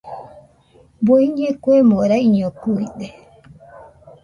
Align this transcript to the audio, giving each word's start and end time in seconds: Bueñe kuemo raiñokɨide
Bueñe 1.05 1.47
kuemo 1.63 1.95
raiñokɨide 2.09 3.07